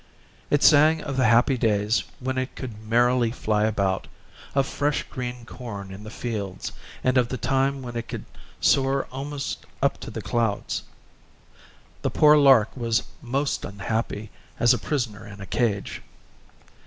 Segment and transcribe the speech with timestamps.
[0.49, 4.07] It sang of the happy days when it could merrily fly about,
[4.55, 6.71] of fresh green corn in the fields,
[7.03, 8.25] and of the time when it could
[8.59, 10.81] soar almost up to the clouds.
[12.01, 16.01] The poor lark was most unhappy as a prisoner in a cage.